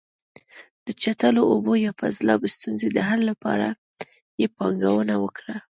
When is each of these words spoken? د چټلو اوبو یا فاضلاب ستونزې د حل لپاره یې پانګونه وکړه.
د 0.85 0.87
چټلو 1.01 1.41
اوبو 1.51 1.73
یا 1.85 1.91
فاضلاب 1.99 2.41
ستونزې 2.55 2.87
د 2.91 2.97
حل 3.07 3.21
لپاره 3.31 3.67
یې 4.39 4.47
پانګونه 4.57 5.13
وکړه. 5.23 5.55